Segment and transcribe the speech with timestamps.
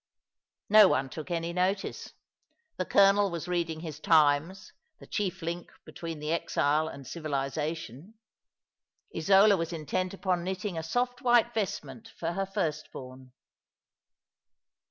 [0.69, 2.13] No one took any notice.
[2.77, 8.15] The colonel was reading his Times, the chief link between the exile and civilization.
[9.15, 13.33] Isola was intent upon knitting a soft white vestment for her firstborn.